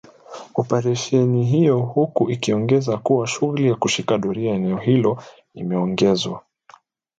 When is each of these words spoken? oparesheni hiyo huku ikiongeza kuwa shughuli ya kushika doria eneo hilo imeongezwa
oparesheni 0.55 1.45
hiyo 1.45 1.79
huku 1.79 2.29
ikiongeza 2.29 2.97
kuwa 2.97 3.27
shughuli 3.27 3.67
ya 3.67 3.75
kushika 3.75 4.17
doria 4.17 4.53
eneo 4.55 4.77
hilo 4.77 5.23
imeongezwa 5.53 6.43